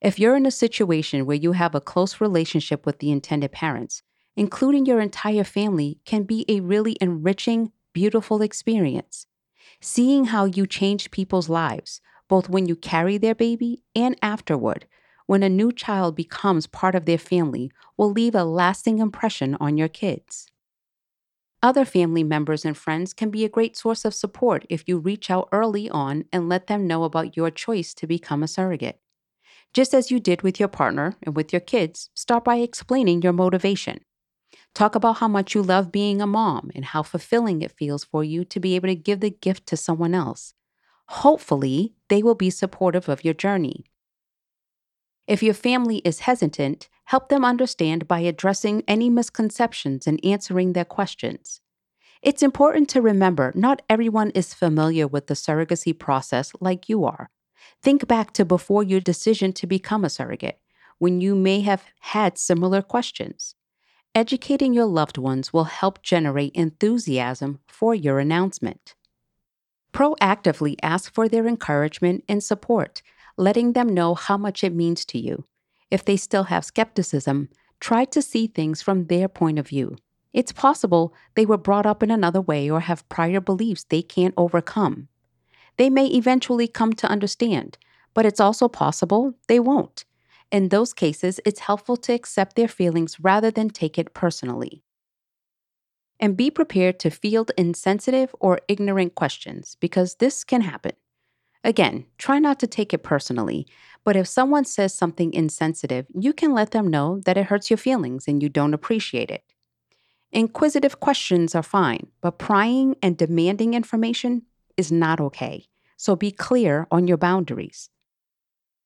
If 0.01 0.17
you're 0.19 0.35
in 0.35 0.47
a 0.47 0.51
situation 0.51 1.25
where 1.25 1.37
you 1.37 1.51
have 1.51 1.75
a 1.75 1.81
close 1.81 2.19
relationship 2.19 2.85
with 2.85 2.99
the 2.99 3.11
intended 3.11 3.51
parents, 3.51 4.01
including 4.35 4.85
your 4.85 4.99
entire 4.99 5.43
family 5.43 5.99
can 6.05 6.23
be 6.23 6.45
a 6.47 6.59
really 6.59 6.97
enriching, 7.01 7.71
beautiful 7.93 8.41
experience. 8.41 9.27
Seeing 9.81 10.25
how 10.25 10.45
you 10.45 10.65
change 10.67 11.11
people's 11.11 11.49
lives, 11.49 12.01
both 12.27 12.49
when 12.49 12.65
you 12.65 12.75
carry 12.75 13.17
their 13.17 13.35
baby 13.35 13.83
and 13.95 14.17
afterward, 14.21 14.87
when 15.27 15.43
a 15.43 15.49
new 15.49 15.71
child 15.71 16.15
becomes 16.15 16.67
part 16.67 16.95
of 16.95 17.05
their 17.05 17.17
family, 17.17 17.71
will 17.97 18.11
leave 18.11 18.35
a 18.35 18.43
lasting 18.43 18.99
impression 18.99 19.55
on 19.59 19.77
your 19.77 19.87
kids. 19.87 20.47
Other 21.63 21.85
family 21.85 22.23
members 22.23 22.63
and 22.63 22.77
friends 22.77 23.11
can 23.13 23.31
be 23.31 23.43
a 23.43 23.49
great 23.49 23.75
source 23.75 24.05
of 24.05 24.13
support 24.13 24.65
if 24.69 24.87
you 24.87 24.99
reach 24.99 25.31
out 25.31 25.49
early 25.51 25.89
on 25.89 26.25
and 26.31 26.47
let 26.47 26.67
them 26.67 26.85
know 26.85 27.03
about 27.03 27.35
your 27.35 27.49
choice 27.49 27.93
to 27.95 28.05
become 28.05 28.43
a 28.43 28.47
surrogate. 28.47 28.99
Just 29.73 29.93
as 29.93 30.11
you 30.11 30.19
did 30.19 30.41
with 30.43 30.59
your 30.59 30.69
partner 30.69 31.15
and 31.23 31.35
with 31.35 31.51
your 31.51 31.59
kids, 31.59 32.09
start 32.13 32.43
by 32.43 32.57
explaining 32.57 33.21
your 33.23 33.33
motivation. 33.33 34.01
Talk 34.75 34.93
about 34.93 35.17
how 35.17 35.29
much 35.29 35.55
you 35.55 35.63
love 35.63 35.89
being 35.89 36.21
a 36.21 36.27
mom 36.27 36.69
and 36.75 36.83
how 36.83 37.01
fulfilling 37.01 37.61
it 37.61 37.71
feels 37.71 38.03
for 38.03 38.25
you 38.25 38.43
to 38.43 38.59
be 38.59 38.75
able 38.75 38.89
to 38.89 38.95
give 38.95 39.21
the 39.21 39.29
gift 39.29 39.65
to 39.67 39.77
someone 39.77 40.13
else. 40.13 40.53
Hopefully, 41.07 41.95
they 42.09 42.21
will 42.21 42.35
be 42.35 42.49
supportive 42.49 43.07
of 43.07 43.23
your 43.23 43.33
journey. 43.33 43.85
If 45.27 45.41
your 45.41 45.53
family 45.53 45.99
is 45.99 46.19
hesitant, 46.19 46.89
help 47.05 47.29
them 47.29 47.45
understand 47.45 48.05
by 48.05 48.19
addressing 48.19 48.83
any 48.85 49.09
misconceptions 49.09 50.07
and 50.07 50.19
answering 50.25 50.73
their 50.73 50.85
questions. 50.85 51.61
It's 52.21 52.43
important 52.43 52.89
to 52.89 53.01
remember 53.01 53.53
not 53.55 53.81
everyone 53.89 54.31
is 54.31 54.53
familiar 54.53 55.07
with 55.07 55.27
the 55.27 55.35
surrogacy 55.35 55.97
process 55.97 56.51
like 56.59 56.89
you 56.89 57.05
are. 57.05 57.29
Think 57.81 58.07
back 58.07 58.33
to 58.33 58.43
before 58.43 58.83
your 58.83 58.99
decision 58.99 59.53
to 59.53 59.67
become 59.67 60.03
a 60.03 60.09
surrogate, 60.09 60.59
when 60.97 61.21
you 61.21 61.33
may 61.33 61.61
have 61.61 61.85
had 62.01 62.37
similar 62.37 62.81
questions. 62.81 63.55
Educating 64.15 64.73
your 64.73 64.85
loved 64.85 65.17
ones 65.17 65.51
will 65.51 65.65
help 65.65 66.01
generate 66.01 66.55
enthusiasm 66.55 67.59
for 67.67 67.93
your 67.93 68.17
announcement. 68.17 68.95
Proactively 69.91 70.77
ask 70.81 71.13
for 71.13 71.27
their 71.27 71.45
encouragement 71.45 72.23
and 72.29 72.41
support, 72.41 73.01
letting 73.35 73.73
them 73.73 73.93
know 73.93 74.15
how 74.15 74.37
much 74.37 74.63
it 74.63 74.73
means 74.73 75.03
to 75.03 75.19
you. 75.19 75.43
If 75.91 76.05
they 76.05 76.15
still 76.15 76.45
have 76.45 76.63
skepticism, 76.63 77.49
try 77.81 78.05
to 78.05 78.21
see 78.21 78.47
things 78.47 78.81
from 78.81 79.07
their 79.07 79.27
point 79.27 79.59
of 79.59 79.67
view. 79.67 79.97
It's 80.31 80.53
possible 80.53 81.13
they 81.33 81.45
were 81.45 81.57
brought 81.57 81.85
up 81.85 82.01
in 82.01 82.09
another 82.09 82.39
way 82.39 82.69
or 82.69 82.79
have 82.79 83.09
prior 83.09 83.41
beliefs 83.41 83.83
they 83.83 84.01
can't 84.01 84.33
overcome. 84.37 85.09
They 85.75 85.89
may 85.89 86.07
eventually 86.07 86.69
come 86.69 86.93
to 86.93 87.07
understand, 87.07 87.77
but 88.13 88.25
it's 88.25 88.39
also 88.39 88.69
possible 88.69 89.33
they 89.49 89.59
won't. 89.59 90.05
In 90.51 90.69
those 90.69 90.93
cases, 90.93 91.39
it's 91.45 91.61
helpful 91.61 91.97
to 91.97 92.13
accept 92.13 92.55
their 92.55 92.67
feelings 92.67 93.19
rather 93.19 93.51
than 93.51 93.69
take 93.69 93.97
it 93.97 94.13
personally 94.13 94.83
and 96.19 96.37
be 96.37 96.49
prepared 96.49 96.99
to 96.99 97.09
field 97.09 97.51
insensitive 97.57 98.33
or 98.39 98.59
ignorant 98.67 99.15
questions 99.15 99.75
because 99.79 100.15
this 100.15 100.43
can 100.43 100.61
happen. 100.61 100.93
Again, 101.63 102.05
try 102.17 102.39
not 102.39 102.59
to 102.59 102.67
take 102.67 102.93
it 102.93 103.03
personally, 103.03 103.67
but 104.03 104.15
if 104.15 104.27
someone 104.27 104.65
says 104.65 104.93
something 104.93 105.33
insensitive, 105.33 106.05
you 106.13 106.31
can 106.31 106.53
let 106.53 106.71
them 106.71 106.87
know 106.87 107.19
that 107.25 107.37
it 107.37 107.47
hurts 107.47 107.69
your 107.69 107.77
feelings 107.77 108.27
and 108.27 108.41
you 108.41 108.49
don't 108.49 108.73
appreciate 108.73 109.31
it. 109.31 109.43
Inquisitive 110.31 110.99
questions 110.99 111.55
are 111.55 111.63
fine, 111.63 112.07
but 112.21 112.37
prying 112.37 112.95
and 113.01 113.17
demanding 113.17 113.73
information 113.73 114.43
is 114.77 114.91
not 114.91 115.19
okay. 115.19 115.65
So 115.97 116.15
be 116.15 116.31
clear 116.31 116.87
on 116.91 117.07
your 117.07 117.17
boundaries. 117.17 117.89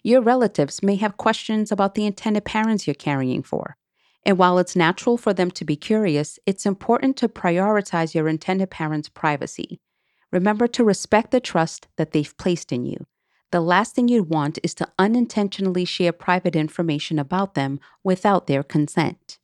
Your 0.02 0.22
relatives 0.22 0.82
may 0.82 0.96
have 0.96 1.18
questions 1.18 1.72
about 1.72 1.96
the 1.96 2.06
intended 2.06 2.46
parents 2.46 2.88
you're 2.88 2.94
carrying 2.94 3.44
for. 3.44 3.76
And 4.26 4.38
while 4.38 4.58
it's 4.58 4.76
natural 4.76 5.18
for 5.18 5.34
them 5.34 5.52
to 5.52 5.66
be 5.66 5.76
curious, 5.76 6.40
it's 6.46 6.66
important 6.66 7.18
to 7.18 7.28
prioritize 7.28 8.14
your 8.14 8.28
intended 8.28 8.70
parents' 8.70 9.10
privacy. 9.10 9.80
Remember 10.32 10.68
to 10.68 10.84
respect 10.84 11.32
the 11.32 11.40
trust 11.40 11.88
that 11.98 12.12
they've 12.12 12.38
placed 12.38 12.72
in 12.72 12.86
you. 12.86 13.06
The 13.52 13.62
last 13.62 13.96
thing 13.96 14.08
you'd 14.08 14.30
want 14.30 14.60
is 14.62 14.76
to 14.76 14.88
unintentionally 15.00 15.86
share 15.86 16.12
private 16.12 16.56
information 16.56 17.18
about 17.18 17.56
them 17.56 17.80
without 18.04 18.46
their 18.46 18.62
consent. 18.62 19.40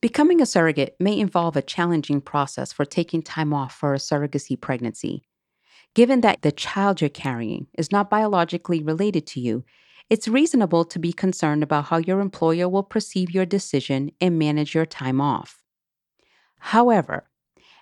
Becoming 0.00 0.40
a 0.40 0.46
surrogate 0.46 0.96
may 0.98 1.18
involve 1.18 1.56
a 1.56 1.62
challenging 1.62 2.20
process 2.20 2.72
for 2.72 2.84
taking 2.84 3.20
time 3.20 3.52
off 3.52 3.74
for 3.74 3.92
a 3.92 3.98
surrogacy 3.98 4.58
pregnancy. 4.58 5.27
Given 5.94 6.20
that 6.20 6.42
the 6.42 6.52
child 6.52 7.00
you're 7.00 7.10
carrying 7.10 7.66
is 7.76 7.90
not 7.90 8.10
biologically 8.10 8.82
related 8.82 9.26
to 9.28 9.40
you, 9.40 9.64
it's 10.10 10.28
reasonable 10.28 10.84
to 10.86 10.98
be 10.98 11.12
concerned 11.12 11.62
about 11.62 11.86
how 11.86 11.98
your 11.98 12.20
employer 12.20 12.68
will 12.68 12.82
perceive 12.82 13.30
your 13.30 13.46
decision 13.46 14.10
and 14.20 14.38
manage 14.38 14.74
your 14.74 14.86
time 14.86 15.20
off. 15.20 15.62
However, 16.58 17.28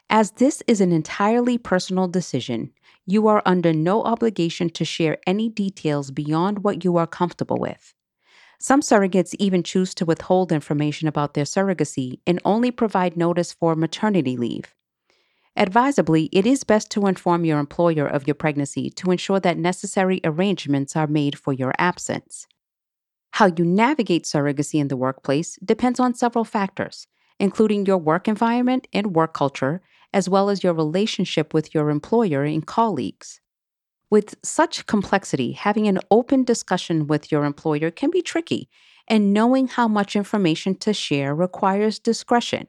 as 0.08 0.32
this 0.32 0.62
is 0.68 0.80
an 0.80 0.92
entirely 0.92 1.58
personal 1.58 2.06
decision, 2.06 2.72
you 3.06 3.26
are 3.26 3.42
under 3.44 3.72
no 3.72 4.04
obligation 4.04 4.70
to 4.70 4.84
share 4.84 5.18
any 5.26 5.48
details 5.48 6.10
beyond 6.10 6.62
what 6.62 6.84
you 6.84 6.96
are 6.96 7.06
comfortable 7.06 7.58
with. 7.58 7.92
Some 8.60 8.82
surrogates 8.82 9.34
even 9.38 9.62
choose 9.62 9.94
to 9.96 10.04
withhold 10.04 10.52
information 10.52 11.08
about 11.08 11.34
their 11.34 11.44
surrogacy 11.44 12.20
and 12.26 12.40
only 12.44 12.70
provide 12.70 13.16
notice 13.16 13.52
for 13.52 13.74
maternity 13.74 14.36
leave. 14.36 14.75
Advisably, 15.58 16.28
it 16.32 16.46
is 16.46 16.64
best 16.64 16.90
to 16.90 17.06
inform 17.06 17.46
your 17.46 17.58
employer 17.58 18.06
of 18.06 18.26
your 18.26 18.34
pregnancy 18.34 18.90
to 18.90 19.10
ensure 19.10 19.40
that 19.40 19.56
necessary 19.56 20.20
arrangements 20.22 20.94
are 20.94 21.06
made 21.06 21.38
for 21.38 21.52
your 21.54 21.72
absence. 21.78 22.46
How 23.32 23.46
you 23.46 23.64
navigate 23.64 24.24
surrogacy 24.24 24.78
in 24.80 24.88
the 24.88 24.96
workplace 24.96 25.58
depends 25.64 25.98
on 25.98 26.14
several 26.14 26.44
factors, 26.44 27.06
including 27.38 27.86
your 27.86 27.98
work 27.98 28.28
environment 28.28 28.86
and 28.92 29.14
work 29.14 29.32
culture, 29.32 29.80
as 30.12 30.28
well 30.28 30.50
as 30.50 30.62
your 30.62 30.74
relationship 30.74 31.54
with 31.54 31.74
your 31.74 31.88
employer 31.88 32.44
and 32.44 32.66
colleagues. 32.66 33.40
With 34.10 34.36
such 34.42 34.86
complexity, 34.86 35.52
having 35.52 35.88
an 35.88 36.00
open 36.10 36.44
discussion 36.44 37.06
with 37.06 37.32
your 37.32 37.44
employer 37.44 37.90
can 37.90 38.10
be 38.10 38.22
tricky, 38.22 38.68
and 39.08 39.32
knowing 39.32 39.68
how 39.68 39.88
much 39.88 40.16
information 40.16 40.74
to 40.76 40.92
share 40.92 41.34
requires 41.34 41.98
discretion. 41.98 42.68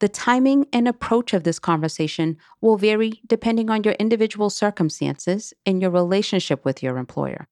The 0.00 0.08
timing 0.08 0.66
and 0.72 0.88
approach 0.88 1.34
of 1.34 1.44
this 1.44 1.58
conversation 1.58 2.38
will 2.62 2.78
vary 2.78 3.20
depending 3.26 3.68
on 3.68 3.84
your 3.84 3.92
individual 3.94 4.48
circumstances 4.48 5.52
and 5.66 5.80
your 5.82 5.90
relationship 5.90 6.64
with 6.64 6.82
your 6.82 6.96
employer. 6.96 7.48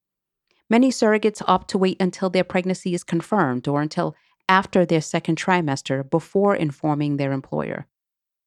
Many 0.67 0.89
surrogates 0.89 1.43
opt 1.47 1.69
to 1.69 1.77
wait 1.77 2.01
until 2.01 2.29
their 2.31 2.43
pregnancy 2.43 2.95
is 2.95 3.03
confirmed 3.03 3.67
or 3.67 3.81
until 3.81 4.15
after 4.47 4.83
their 4.83 5.01
second 5.01 5.37
trimester 5.37 6.07
before 6.09 6.55
informing 6.55 7.17
their 7.17 7.31
employer. 7.31 7.85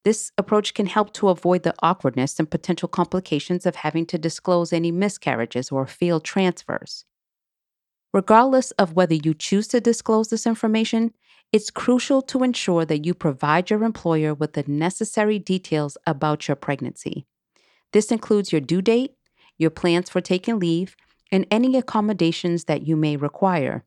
This 0.04 0.32
approach 0.36 0.74
can 0.74 0.86
help 0.86 1.12
to 1.14 1.28
avoid 1.28 1.62
the 1.62 1.74
awkwardness 1.80 2.40
and 2.40 2.50
potential 2.50 2.88
complications 2.88 3.66
of 3.66 3.76
having 3.76 4.04
to 4.06 4.18
disclose 4.18 4.72
any 4.72 4.90
miscarriages 4.90 5.70
or 5.70 5.86
failed 5.86 6.24
transfers. 6.24 7.04
Regardless 8.12 8.72
of 8.72 8.94
whether 8.94 9.14
you 9.14 9.32
choose 9.32 9.68
to 9.68 9.80
disclose 9.80 10.28
this 10.28 10.44
information, 10.44 11.12
it's 11.52 11.70
crucial 11.70 12.22
to 12.22 12.42
ensure 12.42 12.86
that 12.86 13.04
you 13.04 13.12
provide 13.12 13.68
your 13.68 13.84
employer 13.84 14.32
with 14.32 14.54
the 14.54 14.64
necessary 14.66 15.38
details 15.38 15.98
about 16.06 16.48
your 16.48 16.56
pregnancy. 16.56 17.26
This 17.92 18.10
includes 18.10 18.52
your 18.52 18.60
due 18.62 18.80
date, 18.80 19.12
your 19.58 19.70
plans 19.70 20.08
for 20.08 20.22
taking 20.22 20.58
leave, 20.58 20.96
and 21.30 21.46
any 21.50 21.76
accommodations 21.76 22.64
that 22.64 22.86
you 22.86 22.96
may 22.96 23.16
require. 23.16 23.84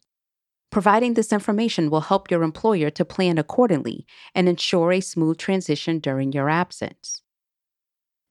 Providing 0.72 1.14
this 1.14 1.32
information 1.32 1.90
will 1.90 2.02
help 2.02 2.30
your 2.30 2.44
employer 2.44 2.90
to 2.92 3.06
plan 3.06 3.38
accordingly 3.38 4.06
and 4.36 4.48
ensure 4.48 4.92
a 4.92 5.02
smooth 5.02 5.38
transition 5.38 6.00
during 6.00 6.34
your 6.34 6.50
absence. 6.50 7.22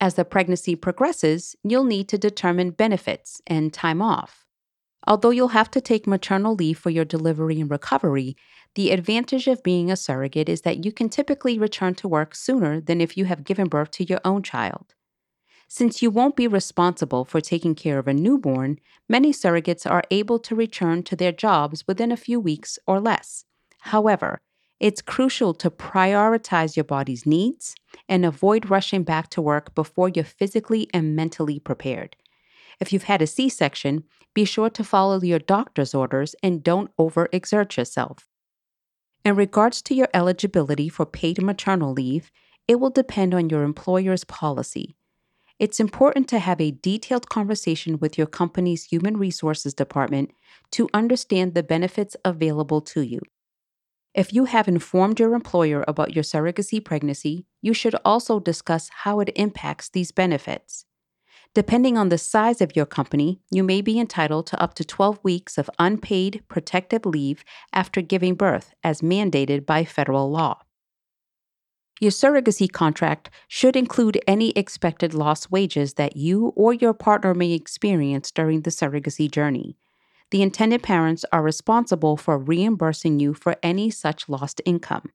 As 0.01 0.15
the 0.15 0.25
pregnancy 0.25 0.77
progresses, 0.77 1.57
you'll 1.65 1.85
need 1.85 2.09
to 2.09 2.19
determine 2.19 2.71
benefits 2.71 3.41
and 3.47 3.73
time 3.73 4.03
off. 4.03 4.44
Although 5.07 5.31
you'll 5.31 5.49
have 5.49 5.71
to 5.73 5.81
take 5.81 6.07
maternal 6.07 6.55
leave 6.55 6.79
for 6.79 6.91
your 6.91 7.05
delivery 7.05 7.61
and 7.61 7.71
recovery, 7.71 8.37
the 8.75 8.91
advantage 8.91 9.47
of 9.47 9.63
being 9.63 9.91
a 9.91 9.97
surrogate 9.97 10.49
is 10.49 10.63
that 10.63 10.85
you 10.85 10.93
can 10.93 11.09
typically 11.09 11.59
return 11.59 11.95
to 11.97 12.09
work 12.09 12.35
sooner 12.35 12.81
than 12.81 13.01
if 13.01 13.17
you 13.17 13.27
have 13.27 13.45
given 13.45 13.69
birth 13.69 13.91
to 13.93 14.05
your 14.05 14.21
own 14.25 14.43
child. 14.43 14.95
Since 15.69 16.03
you 16.03 16.11
won't 16.11 16.37
be 16.37 16.47
responsible 16.47 17.25
for 17.25 17.41
taking 17.41 17.75
care 17.75 17.99
of 17.99 18.09
a 18.09 18.15
newborn, 18.15 18.79
many 19.09 19.33
surrogates 19.33 19.91
are 19.91 20.05
able 20.11 20.39
to 20.41 20.55
return 20.55 21.03
to 21.05 21.17
their 21.17 21.33
jobs 21.33 21.85
within 21.87 22.13
a 22.13 22.17
few 22.17 22.39
weeks 22.41 22.79
or 22.87 23.01
less. 23.01 23.45
However, 23.81 24.41
it's 24.81 25.03
crucial 25.03 25.55
to 25.55 25.71
prioritize 25.71 26.77
your 26.77 26.85
body's 26.85 27.27
needs 27.27 27.75
and 28.09 28.25
avoid 28.25 28.71
rushing 28.71 29.03
back 29.03 29.31
to 29.31 29.43
work 29.43 29.75
before 29.75 30.09
you're 30.09 30.25
physically 30.25 30.89
and 30.93 31.17
mentally 31.17 31.59
prepared. 31.59 32.17
If 32.81 32.93
you've 32.93 33.05
had 33.05 33.23
a 33.23 33.27
C 33.27 33.49
section, 33.49 34.05
be 34.35 34.45
sure 34.45 34.71
to 34.71 34.85
follow 34.85 35.21
your 35.21 35.39
doctor's 35.39 35.95
orders 35.95 36.35
and 36.43 36.63
don't 36.63 36.91
overexert 36.99 37.77
yourself. 37.77 38.29
In 39.25 39.37
regards 39.37 39.81
to 39.83 39.95
your 39.95 40.09
eligibility 40.13 40.89
for 40.89 41.07
paid 41.07 41.43
maternal 41.43 41.93
leave, 41.93 42.31
it 42.69 42.81
will 42.81 42.91
depend 42.91 43.35
on 43.35 43.49
your 43.49 43.63
employer's 43.63 44.25
policy 44.25 44.97
it's 45.59 45.79
important 45.79 46.29
to 46.29 46.41
have 46.41 46.61
a 46.61 46.73
detailed 46.73 47.29
conversation 47.29 47.99
with 47.99 48.19
your 48.19 48.27
company's 48.27 48.85
human 48.85 49.17
resources 49.17 49.73
department 49.73 50.33
to 50.73 50.89
understand 50.93 51.55
the 51.55 51.63
benefits 51.63 52.17
available 52.25 52.81
to 52.81 53.03
you. 53.03 53.21
If 54.15 54.33
you 54.33 54.47
have 54.47 54.69
informed 54.69 55.21
your 55.21 55.35
employer 55.35 55.85
about 55.87 56.15
your 56.15 56.25
surrogacy 56.25 56.85
pregnancy, 56.85 57.47
you 57.63 57.73
should 57.73 57.95
also 58.05 58.41
discuss 58.41 58.91
how 59.05 59.21
it 59.21 59.31
impacts 59.37 59.89
these 59.89 60.13
benefits. 60.13 60.87
Depending 61.55 61.97
on 61.97 62.09
the 62.09 62.19
size 62.19 62.61
of 62.61 62.75
your 62.75 62.85
company, 62.85 63.41
you 63.49 63.63
may 63.63 63.81
be 63.81 64.01
entitled 64.01 64.45
to 64.49 64.61
up 64.61 64.75
to 64.75 64.85
12 64.85 65.21
weeks 65.23 65.57
of 65.57 65.71
unpaid 65.79 66.43
protective 66.49 67.07
leave 67.07 67.45
after 67.73 68.01
giving 68.01 68.35
birth, 68.35 68.75
as 68.83 69.03
mandated 69.03 69.65
by 69.65 69.85
federal 69.85 70.29
law. 70.29 70.59
Your 72.01 72.11
surrogacy 72.11 72.71
contract 72.71 73.31
should 73.47 73.77
include 73.77 74.21
any 74.27 74.51
expected 74.51 75.15
lost 75.15 75.53
wages 75.53 75.95
that 75.95 76.17
you 76.17 76.53
or 76.57 76.75
your 76.75 76.93
partner 76.93 77.35
may 77.35 77.53
experience 77.53 78.33
during 78.33 78.63
the 78.63 78.71
surrogacy 78.71 79.31
journey. 79.31 79.77
The 80.33 80.43
intended 80.43 80.83
parents 80.83 81.25
are 81.31 81.41
responsible 81.41 82.17
for 82.17 82.37
reimbursing 82.37 83.21
you 83.21 83.33
for 83.33 83.55
any 83.63 83.91
such 83.91 84.29
lost 84.29 84.61
income. 84.65 85.13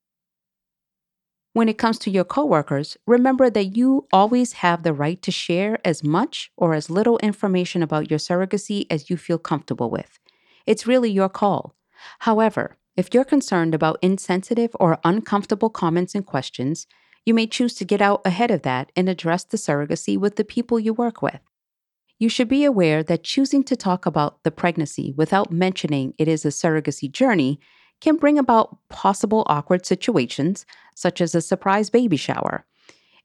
When 1.59 1.67
it 1.67 1.77
comes 1.77 1.99
to 1.99 2.09
your 2.09 2.23
coworkers, 2.23 2.95
remember 3.05 3.49
that 3.49 3.75
you 3.75 4.07
always 4.13 4.53
have 4.63 4.83
the 4.83 4.93
right 4.93 5.21
to 5.23 5.29
share 5.29 5.77
as 5.83 6.05
much 6.05 6.53
or 6.55 6.73
as 6.73 6.89
little 6.89 7.17
information 7.17 7.83
about 7.83 8.09
your 8.09 8.17
surrogacy 8.17 8.85
as 8.89 9.09
you 9.09 9.17
feel 9.17 9.37
comfortable 9.37 9.89
with. 9.89 10.19
It's 10.65 10.87
really 10.87 11.11
your 11.11 11.27
call. 11.27 11.75
However, 12.19 12.77
if 12.95 13.13
you're 13.13 13.25
concerned 13.25 13.75
about 13.75 13.99
insensitive 14.01 14.73
or 14.79 14.99
uncomfortable 15.03 15.69
comments 15.69 16.15
and 16.15 16.25
questions, 16.25 16.87
you 17.25 17.33
may 17.33 17.45
choose 17.45 17.73
to 17.73 17.83
get 17.83 17.99
out 17.99 18.21
ahead 18.23 18.51
of 18.51 18.61
that 18.61 18.93
and 18.95 19.09
address 19.09 19.43
the 19.43 19.57
surrogacy 19.57 20.17
with 20.17 20.37
the 20.37 20.45
people 20.45 20.79
you 20.79 20.93
work 20.93 21.21
with. 21.21 21.41
You 22.19 22.29
should 22.29 22.47
be 22.47 22.63
aware 22.63 23.03
that 23.03 23.25
choosing 23.25 23.65
to 23.65 23.75
talk 23.75 24.05
about 24.05 24.43
the 24.43 24.51
pregnancy 24.51 25.13
without 25.17 25.51
mentioning 25.51 26.13
it 26.17 26.29
is 26.29 26.45
a 26.45 26.55
surrogacy 26.55 27.11
journey 27.11 27.59
can 28.01 28.15
bring 28.15 28.37
about 28.37 28.77
possible 28.89 29.43
awkward 29.47 29.85
situations, 29.85 30.65
such 30.95 31.21
as 31.21 31.35
a 31.35 31.41
surprise 31.41 31.89
baby 31.89 32.17
shower. 32.17 32.65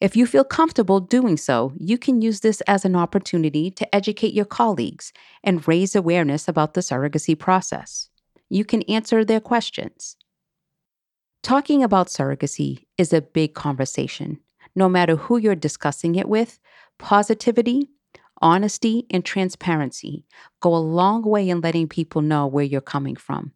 If 0.00 0.16
you 0.16 0.26
feel 0.26 0.44
comfortable 0.44 1.00
doing 1.00 1.36
so, 1.36 1.72
you 1.76 1.98
can 1.98 2.20
use 2.20 2.40
this 2.40 2.60
as 2.62 2.84
an 2.84 2.96
opportunity 2.96 3.70
to 3.70 3.94
educate 3.94 4.34
your 4.34 4.44
colleagues 4.44 5.12
and 5.42 5.66
raise 5.66 5.94
awareness 5.94 6.48
about 6.48 6.74
the 6.74 6.80
surrogacy 6.80 7.38
process 7.38 8.08
you 8.48 8.64
can 8.64 8.82
answer 8.82 9.24
their 9.24 9.40
questions. 9.40 10.16
Talking 11.42 11.82
about 11.82 12.06
surrogacy 12.06 12.86
is 12.96 13.12
a 13.12 13.20
big 13.20 13.54
conversation. 13.54 14.38
No 14.74 14.88
matter 14.88 15.16
who 15.16 15.38
you're 15.38 15.54
discussing 15.54 16.14
it 16.14 16.28
with, 16.28 16.58
positivity, 16.98 17.90
honesty, 18.40 19.06
and 19.10 19.24
transparency 19.24 20.24
go 20.60 20.74
a 20.74 20.78
long 20.78 21.22
way 21.22 21.48
in 21.48 21.60
letting 21.60 21.88
people 21.88 22.22
know 22.22 22.46
where 22.46 22.64
you're 22.64 22.80
coming 22.80 23.16
from. 23.16 23.52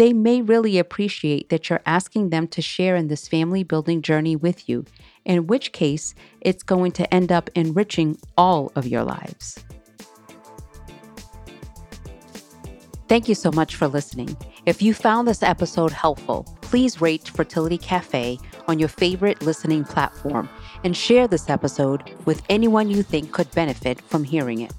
They 0.00 0.14
may 0.14 0.40
really 0.40 0.78
appreciate 0.78 1.50
that 1.50 1.68
you're 1.68 1.82
asking 1.84 2.30
them 2.30 2.48
to 2.48 2.62
share 2.62 2.96
in 2.96 3.08
this 3.08 3.28
family 3.28 3.62
building 3.62 4.00
journey 4.00 4.34
with 4.34 4.66
you, 4.66 4.86
in 5.26 5.46
which 5.46 5.72
case, 5.72 6.14
it's 6.40 6.62
going 6.62 6.92
to 6.92 7.12
end 7.12 7.30
up 7.30 7.50
enriching 7.54 8.16
all 8.38 8.72
of 8.76 8.86
your 8.86 9.04
lives. 9.04 9.62
Thank 13.08 13.28
you 13.28 13.34
so 13.34 13.52
much 13.52 13.76
for 13.76 13.88
listening. 13.88 14.34
If 14.64 14.80
you 14.80 14.94
found 14.94 15.28
this 15.28 15.42
episode 15.42 15.92
helpful, 15.92 16.44
please 16.62 17.02
rate 17.02 17.28
Fertility 17.28 17.76
Cafe 17.76 18.38
on 18.68 18.78
your 18.78 18.88
favorite 18.88 19.42
listening 19.42 19.84
platform 19.84 20.48
and 20.82 20.96
share 20.96 21.28
this 21.28 21.50
episode 21.50 22.10
with 22.24 22.42
anyone 22.48 22.88
you 22.88 23.02
think 23.02 23.32
could 23.32 23.50
benefit 23.50 24.00
from 24.00 24.24
hearing 24.24 24.62
it. 24.62 24.72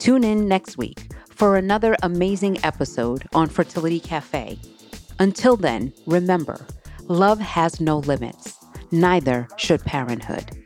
Tune 0.00 0.24
in 0.24 0.48
next 0.48 0.76
week 0.76 1.07
for 1.38 1.54
another 1.56 1.94
amazing 2.02 2.58
episode 2.64 3.24
on 3.32 3.48
Fertility 3.48 4.00
Cafe. 4.00 4.58
Until 5.20 5.56
then, 5.56 5.92
remember 6.04 6.66
love 7.06 7.38
has 7.38 7.80
no 7.80 7.98
limits, 7.98 8.56
neither 8.90 9.46
should 9.56 9.80
parenthood. 9.84 10.57